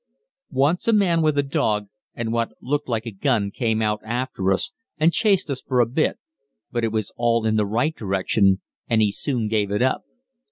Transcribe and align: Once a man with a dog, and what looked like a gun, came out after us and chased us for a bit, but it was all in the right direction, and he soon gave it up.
Once 0.55 0.87
a 0.87 0.93
man 0.93 1.21
with 1.21 1.37
a 1.37 1.43
dog, 1.43 1.87
and 2.15 2.33
what 2.33 2.53
looked 2.59 2.89
like 2.89 3.05
a 3.05 3.11
gun, 3.11 3.51
came 3.51 3.83
out 3.83 4.01
after 4.03 4.51
us 4.51 4.71
and 4.97 5.13
chased 5.13 5.47
us 5.51 5.61
for 5.61 5.79
a 5.79 5.85
bit, 5.85 6.17
but 6.71 6.83
it 6.83 6.91
was 6.91 7.13
all 7.17 7.45
in 7.45 7.55
the 7.55 7.67
right 7.67 7.95
direction, 7.95 8.61
and 8.89 9.03
he 9.03 9.11
soon 9.11 9.47
gave 9.47 9.69
it 9.69 9.83
up. 9.83 10.01